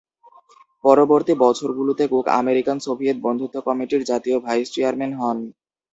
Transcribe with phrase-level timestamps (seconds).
[0.83, 5.37] পরবর্তী বছরগুলোতে Cook American Soviet বন্ধুত্ব কমিটির জাতীয় ভাইস চেয়ারম্যান হন।